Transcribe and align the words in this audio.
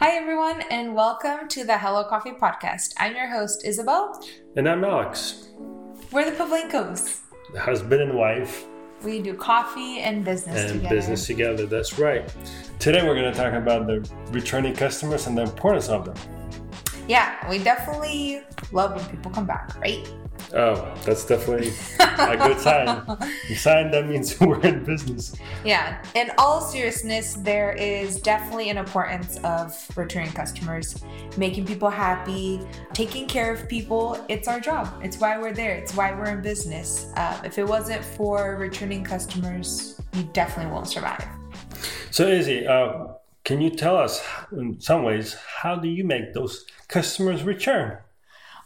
Hi, 0.00 0.16
everyone, 0.16 0.62
and 0.70 0.94
welcome 0.94 1.48
to 1.48 1.64
the 1.64 1.76
Hello 1.78 2.04
Coffee 2.04 2.30
Podcast. 2.32 2.94
I'm 2.98 3.16
your 3.16 3.28
host, 3.28 3.64
Isabel. 3.64 4.22
And 4.56 4.68
I'm 4.68 4.84
Alex, 4.84 5.48
We're 6.12 6.30
the 6.30 6.36
Pavlenkos. 6.36 7.20
the 7.52 7.60
husband 7.60 8.02
and 8.02 8.14
wife 8.14 8.66
We 9.02 9.20
do 9.20 9.34
coffee 9.34 9.98
and 10.00 10.24
business 10.24 10.70
and 10.70 10.80
together. 10.80 10.94
business 10.94 11.26
together. 11.26 11.66
That's 11.66 11.98
right. 11.98 12.32
Today 12.78 13.06
we're 13.06 13.14
going 13.14 13.32
to 13.32 13.38
talk 13.38 13.52
about 13.54 13.86
the 13.86 14.08
returning 14.30 14.74
customers 14.74 15.26
and 15.26 15.36
the 15.36 15.42
importance 15.42 15.88
of 15.88 16.04
them. 16.04 16.16
Yeah, 17.08 17.48
we 17.48 17.58
definitely 17.58 18.42
love 18.72 18.94
when 18.96 19.04
people 19.06 19.30
come 19.30 19.46
back, 19.46 19.76
right? 19.80 20.06
Oh, 20.54 20.94
that's 21.04 21.26
definitely 21.26 21.72
a 22.00 22.36
good 22.36 22.58
sign. 22.58 22.88
A 23.50 23.54
sign 23.54 23.90
that 23.90 24.06
means 24.06 24.40
we're 24.40 24.60
in 24.60 24.82
business. 24.84 25.36
Yeah, 25.64 26.02
in 26.14 26.30
all 26.38 26.60
seriousness, 26.60 27.34
there 27.34 27.72
is 27.72 28.20
definitely 28.20 28.70
an 28.70 28.78
importance 28.78 29.36
of 29.38 29.76
returning 29.96 30.32
customers, 30.32 31.02
making 31.36 31.66
people 31.66 31.90
happy, 31.90 32.60
taking 32.94 33.26
care 33.26 33.52
of 33.52 33.68
people. 33.68 34.24
It's 34.28 34.48
our 34.48 34.60
job. 34.60 34.88
It's 35.02 35.18
why 35.18 35.38
we're 35.38 35.52
there. 35.52 35.74
It's 35.74 35.94
why 35.94 36.12
we're 36.12 36.30
in 36.30 36.40
business. 36.40 37.12
Uh, 37.16 37.40
if 37.44 37.58
it 37.58 37.66
wasn't 37.66 38.02
for 38.02 38.56
returning 38.56 39.04
customers, 39.04 40.00
you 40.14 40.22
definitely 40.32 40.72
won't 40.72 40.88
survive. 40.88 41.26
So, 42.10 42.26
Izzy, 42.26 42.66
uh, 42.66 43.08
can 43.44 43.60
you 43.60 43.70
tell 43.70 43.96
us, 43.96 44.24
in 44.52 44.80
some 44.80 45.02
ways, 45.04 45.36
how 45.62 45.76
do 45.76 45.88
you 45.88 46.04
make 46.04 46.32
those 46.32 46.64
customers 46.88 47.42
return? 47.42 47.98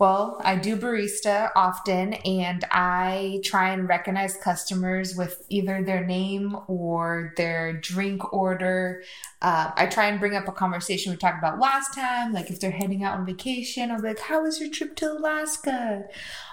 Well, 0.00 0.40
I 0.42 0.56
do 0.56 0.78
barista 0.78 1.50
often 1.54 2.14
and 2.14 2.64
I 2.70 3.42
try 3.44 3.74
and 3.74 3.86
recognize 3.86 4.34
customers 4.34 5.14
with 5.14 5.44
either 5.50 5.84
their 5.84 6.06
name 6.06 6.56
or 6.68 7.34
their 7.36 7.74
drink 7.74 8.32
order. 8.32 9.02
Uh, 9.42 9.72
I 9.76 9.84
try 9.84 10.06
and 10.06 10.18
bring 10.18 10.34
up 10.34 10.48
a 10.48 10.52
conversation 10.52 11.12
we 11.12 11.18
talked 11.18 11.38
about 11.38 11.58
last 11.58 11.92
time, 11.92 12.32
like 12.32 12.48
if 12.48 12.60
they're 12.60 12.70
heading 12.70 13.04
out 13.04 13.18
on 13.18 13.26
vacation, 13.26 13.90
I'll 13.90 14.00
be 14.00 14.08
like, 14.08 14.20
How 14.20 14.42
was 14.42 14.58
your 14.58 14.70
trip 14.70 14.96
to 14.96 15.12
Alaska? 15.12 16.04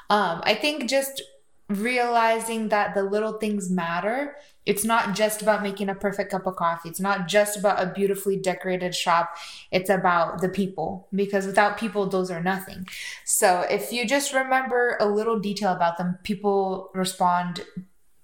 Um, 0.10 0.42
I 0.44 0.54
think 0.54 0.90
just 0.90 1.22
realizing 1.70 2.70
that 2.70 2.96
the 2.96 3.04
little 3.04 3.34
things 3.34 3.70
matter. 3.70 4.36
It's 4.66 4.84
not 4.84 5.16
just 5.16 5.42
about 5.42 5.64
making 5.64 5.90
a 5.90 5.96
perfect 5.96 6.32
cup 6.32 6.46
of 6.46 6.56
coffee. 6.56 6.90
It's 6.90 7.00
not 7.00 7.28
just 7.28 7.58
about 7.58 7.82
a 7.82 7.92
beautifully 7.92 8.38
decorated 8.38 8.96
shop. 8.96 9.36
It's 9.72 9.90
about 9.90 10.42
the 10.42 10.50
people 10.50 11.08
because 11.14 11.46
without 11.46 11.78
people, 11.78 12.08
those 12.08 12.32
are 12.32 12.42
nothing. 12.42 12.88
So 13.26 13.62
if 13.70 13.92
you 13.92 14.06
just 14.06 14.34
remember 14.34 14.98
a 15.00 15.08
little 15.08 15.40
detail 15.40 15.72
about 15.72 15.98
them, 15.98 16.20
people 16.24 16.90
respond 16.94 17.62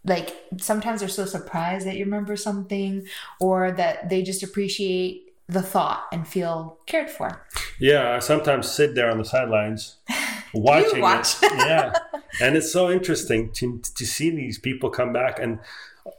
like 0.05 0.35
sometimes 0.57 0.99
they're 0.99 1.09
so 1.09 1.25
surprised 1.25 1.87
that 1.87 1.95
you 1.95 2.03
remember 2.03 2.35
something 2.35 3.05
or 3.39 3.71
that 3.71 4.09
they 4.09 4.21
just 4.21 4.43
appreciate 4.43 5.33
the 5.47 5.61
thought 5.61 6.03
and 6.11 6.27
feel 6.27 6.77
cared 6.87 7.09
for. 7.09 7.45
Yeah, 7.79 8.15
I 8.15 8.19
sometimes 8.19 8.69
sit 8.69 8.95
there 8.95 9.09
on 9.09 9.17
the 9.17 9.25
sidelines 9.25 9.97
watching 10.53 11.01
watch. 11.01 11.41
it. 11.41 11.53
Yeah. 11.55 11.93
And 12.41 12.55
it's 12.57 12.71
so 12.71 12.89
interesting 12.91 13.51
to, 13.53 13.79
to 13.95 14.05
see 14.05 14.29
these 14.29 14.57
people 14.57 14.89
come 14.89 15.13
back. 15.13 15.39
And 15.39 15.59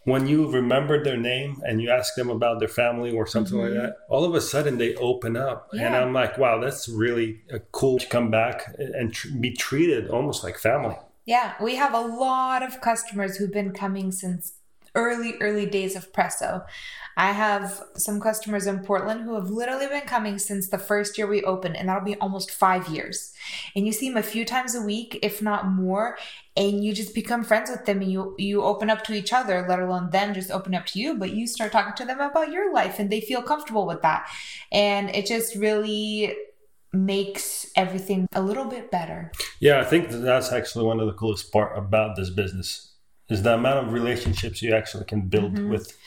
when 0.04 0.26
you 0.26 0.50
remember 0.50 1.02
their 1.02 1.16
name 1.16 1.60
and 1.66 1.80
you 1.82 1.90
ask 1.90 2.14
them 2.14 2.30
about 2.30 2.58
their 2.58 2.68
family 2.68 3.12
or 3.12 3.26
something 3.26 3.58
like 3.58 3.70
mm-hmm. 3.70 3.80
that, 3.80 3.96
all 4.08 4.24
of 4.24 4.34
a 4.34 4.40
sudden 4.40 4.78
they 4.78 4.94
open 4.96 5.36
up. 5.36 5.68
And 5.72 5.94
I'm 5.94 6.12
like, 6.12 6.38
wow, 6.38 6.58
that's 6.60 6.88
really 6.88 7.42
cool 7.72 7.98
to 7.98 8.06
come 8.06 8.30
back 8.30 8.74
and 8.78 9.12
tr- 9.12 9.28
be 9.40 9.52
treated 9.52 10.08
almost 10.08 10.44
like 10.44 10.58
family. 10.58 10.96
Yeah, 11.26 11.54
we 11.60 11.76
have 11.76 11.94
a 11.94 12.00
lot 12.00 12.62
of 12.62 12.80
customers 12.80 13.36
who've 13.36 13.52
been 13.52 13.72
coming 13.72 14.12
since 14.12 14.54
early, 14.94 15.34
early 15.40 15.66
days 15.66 15.96
of 15.96 16.12
Presso. 16.12 16.64
I 17.16 17.30
have 17.30 17.80
some 17.96 18.20
customers 18.20 18.66
in 18.66 18.80
Portland 18.80 19.22
who 19.22 19.34
have 19.34 19.48
literally 19.48 19.86
been 19.86 20.02
coming 20.02 20.38
since 20.38 20.68
the 20.68 20.78
first 20.78 21.16
year 21.16 21.28
we 21.28 21.44
opened, 21.44 21.76
and 21.76 21.88
that'll 21.88 22.04
be 22.04 22.16
almost 22.16 22.50
five 22.50 22.88
years. 22.88 23.32
And 23.76 23.86
you 23.86 23.92
see 23.92 24.08
them 24.08 24.16
a 24.16 24.22
few 24.22 24.44
times 24.44 24.74
a 24.74 24.82
week, 24.82 25.20
if 25.22 25.40
not 25.40 25.68
more, 25.68 26.18
and 26.56 26.84
you 26.84 26.92
just 26.92 27.14
become 27.14 27.44
friends 27.44 27.70
with 27.70 27.84
them 27.84 28.00
and 28.00 28.10
you 28.10 28.34
you 28.38 28.62
open 28.62 28.90
up 28.90 29.04
to 29.04 29.14
each 29.14 29.32
other, 29.32 29.64
let 29.68 29.80
alone 29.80 30.10
them 30.10 30.34
just 30.34 30.50
open 30.50 30.74
up 30.74 30.86
to 30.86 30.98
you, 30.98 31.14
but 31.16 31.30
you 31.30 31.46
start 31.46 31.72
talking 31.72 31.94
to 31.94 32.04
them 32.04 32.20
about 32.20 32.50
your 32.50 32.72
life 32.72 32.98
and 32.98 33.10
they 33.10 33.20
feel 33.20 33.42
comfortable 33.42 33.86
with 33.86 34.02
that. 34.02 34.28
And 34.72 35.10
it 35.10 35.26
just 35.26 35.54
really 35.54 36.34
makes 36.92 37.70
everything 37.76 38.28
a 38.34 38.40
little 38.40 38.66
bit 38.66 38.90
better. 38.90 39.32
Yeah, 39.60 39.80
I 39.80 39.84
think 39.84 40.10
that 40.10 40.18
that's 40.18 40.52
actually 40.52 40.84
one 40.84 41.00
of 41.00 41.06
the 41.06 41.12
coolest 41.12 41.52
part 41.52 41.76
about 41.76 42.16
this 42.16 42.30
business 42.30 42.93
is 43.28 43.42
the 43.42 43.54
amount 43.54 43.86
of 43.86 43.92
relationships 43.92 44.62
you 44.62 44.74
actually 44.74 45.04
can 45.04 45.22
build 45.22 45.58
with 45.58 45.88
Mm-hmm. 45.88 45.98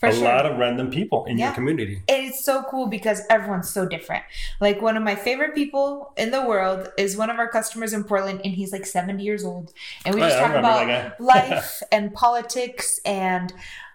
For 0.00 0.10
a 0.10 0.14
sure. 0.14 0.24
lot 0.26 0.46
of 0.46 0.58
random 0.58 0.92
people 0.92 1.24
in 1.24 1.38
Yeah. 1.38 1.46
your 1.46 1.54
community. 1.54 2.02
it's 2.06 2.44
so 2.44 2.62
cool 2.70 2.86
because 2.86 3.22
everyone's 3.30 3.68
so 3.68 3.84
different. 3.84 4.22
Like 4.60 4.80
one 4.80 4.96
of 4.96 5.02
my 5.02 5.16
favorite 5.16 5.56
people 5.56 6.12
in 6.16 6.30
the 6.30 6.46
world 6.46 6.86
is 6.96 7.16
one 7.16 7.30
of 7.30 7.38
our 7.40 7.48
customers 7.48 7.92
in 7.92 8.04
Portland, 8.04 8.40
and 8.44 8.54
he's 8.54 8.70
like 8.70 8.86
70 8.86 9.24
years 9.24 9.44
old. 9.44 9.72
And 10.04 10.14
we 10.14 10.22
Oh, 10.22 10.28
just 10.28 10.38
yeah, 10.38 10.46
talk 10.46 10.56
about 10.56 11.20
life 11.20 11.82
and 11.90 12.14
politics 12.14 13.00
and 13.04 13.52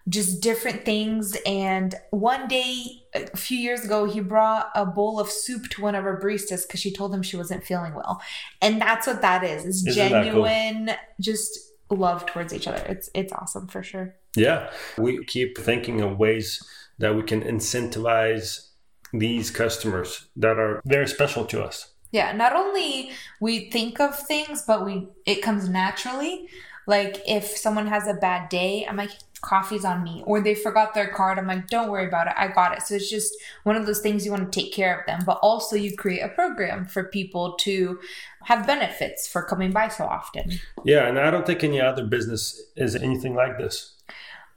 just 0.10 0.42
different 0.42 0.84
things. 0.84 1.38
And 1.46 1.96
one 2.10 2.50
day, 2.50 2.74
a 3.16 3.38
few 3.38 3.58
years 3.58 3.86
ago, 3.86 4.04
he 4.04 4.20
brought 4.20 4.72
a 4.76 4.86
bowl 4.86 5.22
of 5.22 5.30
soup 5.30 5.70
to 5.70 5.82
one 5.82 5.96
of 5.96 6.04
our 6.04 6.20
baristas 6.20 6.68
because 6.68 6.82
she 6.82 6.92
told 6.92 7.16
him 7.16 7.22
she 7.24 7.38
wasn't 7.38 7.64
feeling 7.64 7.94
well. 7.96 8.22
And 8.62 8.82
that's 8.82 9.08
what 9.08 9.22
that 9.22 9.46
is. 9.46 9.66
It's 9.66 9.88
Isn't 9.88 10.12
that 10.12 10.24
cool? 10.34 10.44
genuine, 10.44 10.92
just 11.22 11.58
love 11.96 12.26
towards 12.26 12.54
each 12.54 12.68
other. 12.68 12.84
It's 12.88 13.10
it's 13.14 13.34
awesome 13.34 13.68
for 13.68 13.84
sure. 13.84 14.16
Yeah, 14.36 14.72
we 14.98 15.24
keep 15.26 15.58
thinking 15.58 16.02
of 16.02 16.18
ways 16.18 16.62
that 16.98 17.16
we 17.16 17.24
can 17.24 17.42
incentivize 17.42 18.70
these 19.14 19.52
customers 19.52 20.28
that 20.36 20.58
are 20.58 20.82
very 20.86 21.08
special 21.08 21.46
to 21.46 21.64
us. 21.64 21.94
Yeah, 22.12 22.32
not 22.32 22.54
only 22.56 23.12
we 23.40 23.72
think 23.72 24.00
of 24.00 24.18
things, 24.18 24.64
but 24.66 24.86
we 24.86 25.08
it 25.26 25.42
comes 25.42 25.70
naturally. 25.70 26.48
Like 26.86 27.22
if 27.28 27.46
someone 27.46 27.88
has 27.88 28.08
a 28.08 28.14
bad 28.14 28.50
day, 28.50 28.86
I'm 28.88 28.98
like, 28.98 29.12
coffee's 29.44 29.86
on 29.86 30.04
me. 30.04 30.24
Or 30.26 30.42
they 30.42 30.56
forgot 30.56 30.94
their 30.94 31.08
card, 31.08 31.38
I'm 31.38 31.48
like, 31.48 31.68
don't 31.68 31.92
worry 31.92 32.08
about 32.08 32.28
it, 32.28 32.34
I 32.36 32.48
got 32.48 32.76
it. 32.76 32.82
So 32.82 32.96
it's 32.96 33.10
just 33.10 33.34
one 33.64 33.76
of 33.76 33.86
those 33.86 34.00
things 34.00 34.26
you 34.26 34.32
want 34.32 34.52
to 34.52 34.60
take 34.60 34.74
care 34.74 35.00
of 35.00 35.06
them. 35.06 35.22
But 35.26 35.40
also 35.44 35.76
you 35.76 35.96
create 35.96 36.22
a 36.22 36.30
program 36.30 36.86
for 36.86 37.04
people 37.04 37.56
to 37.60 38.00
have 38.46 38.66
benefits 38.66 39.28
for 39.28 39.44
coming 39.44 39.72
by 39.72 39.90
so 39.90 40.06
often. 40.06 40.60
Yeah, 40.84 41.08
and 41.08 41.20
I 41.20 41.30
don't 41.30 41.46
think 41.46 41.64
any 41.64 41.80
other 41.80 42.06
business 42.06 42.62
is 42.76 42.96
anything 42.96 43.36
like 43.36 43.58
this. 43.58 43.94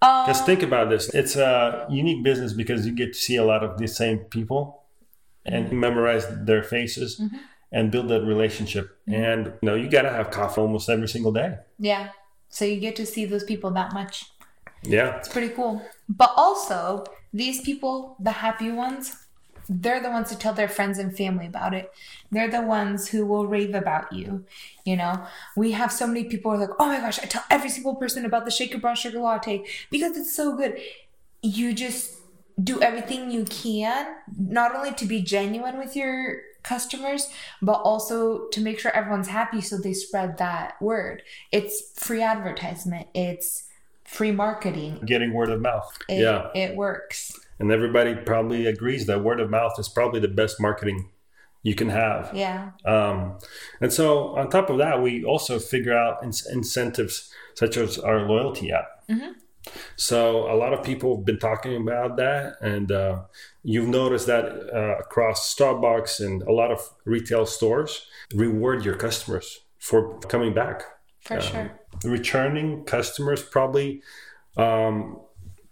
Um, 0.02 0.26
Just 0.26 0.46
think 0.46 0.62
about 0.62 0.88
this. 0.88 1.08
It's 1.14 1.36
a 1.36 1.86
unique 1.90 2.22
business 2.22 2.52
because 2.52 2.86
you 2.86 2.92
get 2.92 3.12
to 3.12 3.18
see 3.18 3.36
a 3.36 3.44
lot 3.44 3.64
of 3.64 3.78
the 3.78 3.88
same 3.88 4.18
people 4.18 4.82
and 5.44 5.66
mm-hmm. 5.66 5.80
memorize 5.80 6.26
their 6.44 6.62
faces 6.62 7.18
mm-hmm. 7.18 7.36
and 7.72 7.90
build 7.90 8.08
that 8.08 8.22
relationship. 8.22 8.98
Mm-hmm. 9.08 9.22
And 9.22 9.46
you 9.46 9.52
know, 9.62 9.74
you 9.74 9.88
got 9.88 10.02
to 10.02 10.10
have 10.10 10.30
coffee 10.30 10.60
almost 10.60 10.88
every 10.88 11.08
single 11.08 11.32
day. 11.32 11.58
yeah. 11.78 12.10
So 12.48 12.64
you 12.64 12.78
get 12.78 12.94
to 12.96 13.04
see 13.04 13.24
those 13.24 13.44
people 13.44 13.72
that 13.72 13.92
much. 13.92 14.30
Yeah. 14.86 15.16
It's 15.18 15.28
pretty 15.28 15.48
cool. 15.54 15.82
But 16.08 16.32
also, 16.36 17.04
these 17.32 17.60
people, 17.60 18.16
the 18.20 18.30
happy 18.30 18.70
ones, 18.70 19.16
they're 19.68 20.00
the 20.00 20.10
ones 20.10 20.30
who 20.30 20.36
tell 20.36 20.54
their 20.54 20.68
friends 20.68 20.98
and 20.98 21.16
family 21.16 21.46
about 21.46 21.74
it. 21.74 21.92
They're 22.30 22.50
the 22.50 22.62
ones 22.62 23.08
who 23.08 23.26
will 23.26 23.46
rave 23.46 23.74
about 23.74 24.12
you. 24.12 24.44
You 24.84 24.96
know, 24.96 25.26
we 25.56 25.72
have 25.72 25.90
so 25.90 26.06
many 26.06 26.24
people 26.24 26.52
are 26.52 26.58
like, 26.58 26.70
oh 26.78 26.86
my 26.86 26.98
gosh, 26.98 27.18
I 27.18 27.26
tell 27.26 27.44
every 27.50 27.68
single 27.68 27.96
person 27.96 28.24
about 28.24 28.44
the 28.44 28.50
shaker 28.50 28.78
brown 28.78 28.96
sugar 28.96 29.18
latte 29.18 29.64
because 29.90 30.16
it's 30.16 30.34
so 30.34 30.56
good. 30.56 30.78
You 31.42 31.74
just 31.74 32.14
do 32.62 32.80
everything 32.80 33.30
you 33.30 33.44
can, 33.44 34.14
not 34.38 34.74
only 34.74 34.92
to 34.94 35.04
be 35.04 35.20
genuine 35.20 35.78
with 35.78 35.94
your 35.94 36.40
customers, 36.62 37.28
but 37.60 37.80
also 37.82 38.48
to 38.48 38.60
make 38.60 38.78
sure 38.78 38.90
everyone's 38.92 39.28
happy 39.28 39.60
so 39.60 39.76
they 39.76 39.92
spread 39.92 40.38
that 40.38 40.80
word. 40.80 41.22
It's 41.52 41.92
free 41.96 42.22
advertisement, 42.22 43.08
it's 43.14 43.64
free 44.06 44.32
marketing, 44.32 45.00
Getting 45.04 45.32
word 45.32 45.50
of 45.50 45.60
mouth. 45.60 45.96
it, 46.08 46.20
yeah. 46.20 46.48
it 46.54 46.76
works. 46.76 47.32
And 47.58 47.72
everybody 47.72 48.14
probably 48.14 48.66
agrees 48.66 49.06
that 49.06 49.22
word 49.24 49.40
of 49.40 49.50
mouth 49.50 49.78
is 49.78 49.88
probably 49.88 50.20
the 50.20 50.28
best 50.28 50.60
marketing 50.60 51.10
you 51.62 51.74
can 51.74 51.88
have. 51.88 52.30
Yeah. 52.34 52.70
Um, 52.84 53.38
and 53.80 53.92
so, 53.92 54.36
on 54.36 54.50
top 54.50 54.70
of 54.70 54.78
that, 54.78 55.02
we 55.02 55.24
also 55.24 55.58
figure 55.58 55.96
out 55.96 56.22
in- 56.22 56.32
incentives 56.52 57.32
such 57.54 57.76
as 57.76 57.98
our 57.98 58.20
loyalty 58.28 58.70
app. 58.72 58.86
So, 59.96 60.50
a 60.50 60.54
lot 60.54 60.72
of 60.72 60.84
people 60.84 61.16
have 61.16 61.24
been 61.24 61.38
talking 61.40 61.74
about 61.76 62.16
that, 62.18 62.54
and 62.60 62.92
uh, 62.92 63.22
you've 63.64 63.88
noticed 63.88 64.26
that 64.28 64.44
uh, 64.72 64.98
across 64.98 65.52
Starbucks 65.54 66.24
and 66.24 66.42
a 66.42 66.52
lot 66.52 66.70
of 66.70 66.80
retail 67.04 67.46
stores, 67.46 68.06
reward 68.34 68.84
your 68.84 68.94
customers 68.94 69.60
for 69.78 70.18
coming 70.20 70.54
back. 70.54 70.82
For 71.20 71.40
sure. 71.40 71.72
Returning 72.04 72.84
customers 72.84 73.42
probably 73.42 74.02
um, 74.56 75.20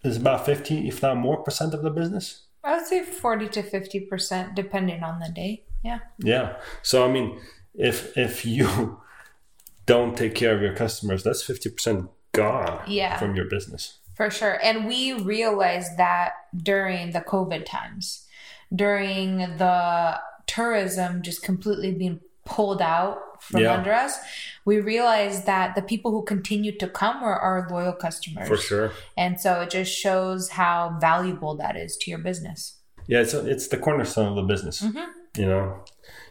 is 0.03 0.17
about 0.17 0.47
50, 0.47 0.89
if 0.89 1.03
not 1.03 1.17
more, 1.17 1.43
percent 1.43 1.75
of 1.75 1.83
the 1.83 1.91
business. 1.91 2.43
I 2.63 2.77
would 2.77 2.87
say 2.87 3.03
40 3.03 3.49
to 3.49 3.63
50% 3.63 4.55
depending 4.55 5.03
on 5.03 5.21
the 5.21 5.29
day. 5.31 5.65
Yeah. 5.83 5.99
Yeah. 6.19 6.57
So 6.83 7.05
I 7.05 7.13
mean, 7.13 7.39
if 7.75 8.17
if 8.17 8.47
you 8.47 9.01
don't 9.87 10.17
take 10.17 10.35
care 10.35 10.55
of 10.55 10.63
your 10.63 10.75
customers, 10.75 11.23
that's 11.25 11.43
fifty 11.43 11.69
percent 11.69 12.09
gone 12.33 12.81
Yeah. 12.87 13.19
from 13.19 13.37
your 13.37 13.45
business. 13.51 13.99
For 14.17 14.31
sure. 14.31 14.59
And 14.63 14.87
we 14.87 15.13
realized 15.13 15.99
that 15.99 16.33
during 16.57 17.11
the 17.13 17.21
COVID 17.21 17.67
times. 17.67 18.27
during 18.75 19.39
the 19.59 20.19
tourism 20.47 21.23
just 21.23 21.43
completely 21.43 21.93
being 21.93 22.21
pulled 22.45 22.83
out 22.83 23.43
from 23.43 23.63
yeah. 23.63 23.75
under 23.75 23.93
us, 23.93 24.19
we 24.65 24.81
realized 24.81 25.47
that 25.47 25.75
the 25.75 25.83
people 25.83 26.11
who 26.11 26.25
continued 26.25 26.79
to 26.81 26.89
come 26.89 27.23
were 27.23 27.35
our 27.35 27.69
loyal 27.71 27.93
customers. 27.93 28.49
For 28.49 28.57
sure. 28.57 28.93
And 29.17 29.41
so 29.41 29.63
it 29.63 29.71
just 29.71 29.93
shows 29.93 30.51
how 30.51 30.97
valuable 31.01 31.57
that 31.57 31.77
is 31.77 31.97
to 31.99 32.11
your 32.11 32.21
business. 32.21 32.79
Yeah, 33.07 33.21
it's 33.21 33.35
it's 33.35 33.69
the 33.69 33.77
cornerstone 33.77 34.29
of 34.29 34.37
the 34.37 34.43
business. 34.43 34.81
Mm-hmm. 34.81 35.41
You 35.41 35.47
know, 35.47 35.85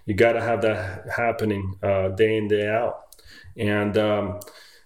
you 0.05 0.15
got 0.15 0.33
to 0.33 0.41
have 0.41 0.61
that 0.63 1.09
happening 1.15 1.77
uh, 1.83 2.09
day 2.09 2.37
in 2.37 2.47
day 2.47 2.67
out. 2.67 3.01
And 3.55 3.95
um, 3.97 4.39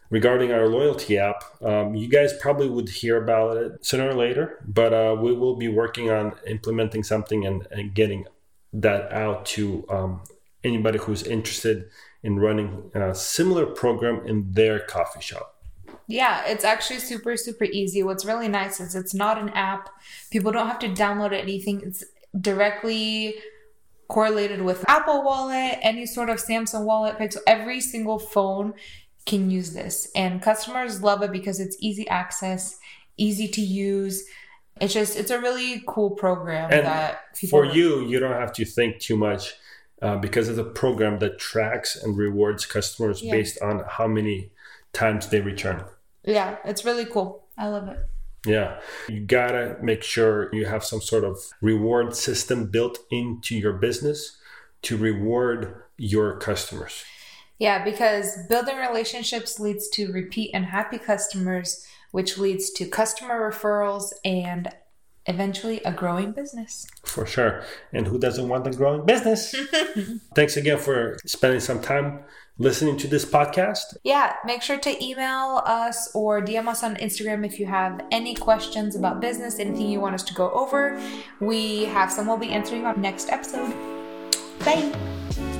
regarding 0.09 0.51
our 0.51 0.67
loyalty 0.67 1.17
app, 1.17 1.43
um, 1.61 1.95
you 1.95 2.09
guys 2.09 2.33
probably 2.41 2.69
would 2.69 2.89
hear 2.89 3.21
about 3.21 3.57
it 3.57 3.85
sooner 3.85 4.09
or 4.09 4.15
later, 4.15 4.63
but 4.67 4.93
uh, 4.93 5.15
we 5.19 5.33
will 5.33 5.55
be 5.55 5.67
working 5.67 6.09
on 6.09 6.33
implementing 6.45 7.03
something 7.03 7.45
and, 7.45 7.67
and 7.71 7.93
getting 7.93 8.25
that 8.73 9.11
out 9.13 9.45
to 9.45 9.85
um, 9.89 10.21
anybody 10.67 10.99
who's 10.99 11.23
interested 11.23 11.89
in 12.23 12.39
running 12.39 12.91
a 12.93 13.15
similar 13.15 13.65
program 13.65 14.25
in 14.25 14.51
their 14.51 14.79
coffee 14.79 15.21
shop. 15.21 15.55
Yeah, 16.07 16.43
it's 16.45 16.63
actually 16.63 16.99
super, 16.99 17.35
super 17.35 17.65
easy. 17.65 18.01
What's 18.03 18.25
really 18.25 18.47
nice 18.47 18.79
is 18.79 18.95
it's 18.95 19.13
not 19.13 19.37
an 19.37 19.49
app. 19.49 19.89
People 20.31 20.51
don't 20.51 20.67
have 20.67 20.79
to 20.79 20.89
download 20.89 21.33
anything. 21.33 21.81
It's 21.81 22.03
directly 22.39 23.35
correlated 24.07 24.61
with 24.61 24.85
Apple 24.87 25.23
Wallet, 25.23 25.79
any 25.81 26.05
sort 26.05 26.29
of 26.29 26.37
Samsung 26.37 26.85
Wallet, 26.85 27.17
Pixel. 27.17 27.39
Every 27.45 27.81
single 27.81 28.19
phone 28.19 28.73
can 29.25 29.51
use 29.51 29.73
this. 29.73 30.09
And 30.15 30.41
customers 30.41 31.03
love 31.03 31.21
it 31.23 31.31
because 31.31 31.59
it's 31.59 31.75
easy 31.81 32.07
access, 32.07 32.79
easy 33.17 33.49
to 33.49 33.61
use. 33.61 34.23
It's 34.79 34.93
just, 34.93 35.17
it's 35.17 35.31
a 35.31 35.41
really 35.41 35.83
cool 35.87 36.11
program 36.11 36.71
and 36.71 36.85
that 36.85 37.37
for 37.49 37.65
you, 37.65 38.05
you 38.05 38.19
don't 38.19 38.39
have 38.39 38.53
to 38.53 38.63
think 38.63 38.99
too 38.99 39.17
much 39.17 39.55
uh, 40.01 40.15
because 40.17 40.49
it's 40.49 40.59
a 40.59 40.63
program 40.63 41.19
that 41.19 41.39
tracks 41.39 41.95
and 41.95 42.17
rewards 42.17 42.65
customers 42.65 43.21
yeah. 43.21 43.31
based 43.31 43.61
on 43.61 43.83
how 43.87 44.07
many 44.07 44.51
times 44.93 45.29
they 45.29 45.41
return. 45.41 45.83
Yeah, 46.23 46.57
it's 46.65 46.85
really 46.85 47.05
cool. 47.05 47.45
I 47.57 47.67
love 47.67 47.87
it. 47.87 47.99
Yeah, 48.45 48.79
you 49.09 49.21
gotta 49.21 49.77
make 49.81 50.03
sure 50.03 50.53
you 50.53 50.65
have 50.65 50.83
some 50.83 51.01
sort 51.01 51.23
of 51.23 51.37
reward 51.61 52.15
system 52.15 52.67
built 52.67 52.99
into 53.11 53.55
your 53.55 53.73
business 53.73 54.37
to 54.83 54.95
reward 54.95 55.81
your 55.97 56.37
customers. 56.37 57.03
Yeah, 57.59 57.83
because 57.83 58.37
building 58.47 58.77
relationships 58.77 59.59
leads 59.59 59.89
to 59.89 60.11
repeat 60.11 60.51
and 60.53 60.65
happy 60.65 60.99
customers, 60.99 61.85
which 62.11 62.37
leads 62.37 62.69
to 62.71 62.85
customer 62.85 63.51
referrals 63.51 64.13
and 64.23 64.69
eventually 65.27 65.81
a 65.83 65.91
growing 65.91 66.31
business. 66.31 66.87
For 67.03 67.25
sure. 67.25 67.63
And 67.93 68.07
who 68.07 68.17
doesn't 68.17 68.47
want 68.47 68.67
a 68.67 68.71
growing 68.71 69.05
business? 69.05 69.55
Thanks 70.35 70.57
again 70.57 70.79
for 70.79 71.17
spending 71.25 71.59
some 71.59 71.81
time 71.81 72.23
listening 72.59 72.97
to 72.97 73.07
this 73.07 73.25
podcast. 73.25 73.97
Yeah, 74.03 74.33
make 74.45 74.61
sure 74.61 74.79
to 74.79 75.03
email 75.03 75.61
us 75.65 76.09
or 76.15 76.41
DM 76.41 76.67
us 76.67 76.83
on 76.83 76.95
Instagram 76.95 77.45
if 77.45 77.59
you 77.59 77.65
have 77.67 78.03
any 78.11 78.33
questions 78.35 78.95
about 78.95 79.21
business, 79.21 79.59
anything 79.59 79.89
you 79.89 79.99
want 79.99 80.15
us 80.15 80.23
to 80.23 80.33
go 80.33 80.51
over. 80.51 80.99
We 81.39 81.85
have 81.85 82.11
some 82.11 82.27
we'll 82.27 82.37
be 82.37 82.49
answering 82.49 82.85
on 82.85 83.01
next 83.01 83.29
episode. 83.29 83.73
Bye. 84.59 85.56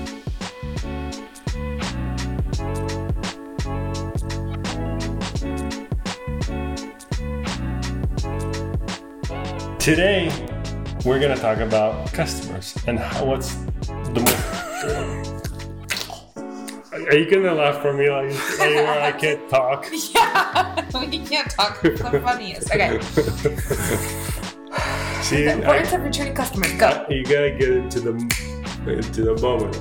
Today, 9.88 10.28
we're 11.06 11.18
going 11.18 11.34
to 11.34 11.42
talk 11.42 11.60
about 11.60 12.12
customers 12.12 12.76
and 12.88 13.00
how 13.00 13.24
what's 13.24 13.56
the 13.56 14.20
most. 14.20 14.36
Are 16.92 17.16
you 17.16 17.32
gonna 17.32 17.54
laugh 17.54 17.82
for 17.82 17.94
me 17.94 18.10
like, 18.10 18.32
like 18.60 19.02
I 19.02 19.12
can't 19.18 19.50
talk? 19.50 19.88
Yeah, 20.14 20.86
we 21.00 21.20
can't 21.20 21.50
talk. 21.50 21.80
It's 21.86 22.02
the 22.02 22.20
funniest. 22.20 22.70
Okay. 22.70 23.00
See, 25.22 25.46
the 25.46 25.54
importance 25.54 25.94
I, 25.94 25.96
of 25.96 26.04
returning 26.04 26.34
customers. 26.34 26.74
Go. 26.74 27.06
You 27.10 27.24
gotta 27.24 27.52
get 27.52 27.70
into 27.70 28.02
the 28.02 28.12
into 28.88 29.22
the 29.22 29.38
moment. 29.42 29.78